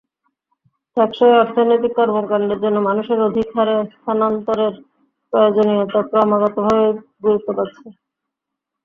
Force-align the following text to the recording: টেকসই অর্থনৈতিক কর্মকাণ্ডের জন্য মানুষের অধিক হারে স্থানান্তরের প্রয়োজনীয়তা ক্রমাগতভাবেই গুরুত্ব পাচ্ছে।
টেকসই 0.97 1.33
অর্থনৈতিক 1.37 1.91
কর্মকাণ্ডের 1.97 2.59
জন্য 2.63 2.77
মানুষের 2.89 3.19
অধিক 3.27 3.47
হারে 3.55 3.75
স্থানান্তরের 3.91 4.73
প্রয়োজনীয়তা 5.33 5.99
ক্রমাগতভাবেই 6.09 6.91
গুরুত্ব 7.23 7.47
পাচ্ছে। 7.57 7.85